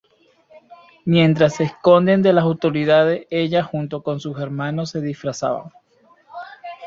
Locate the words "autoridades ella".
2.45-3.61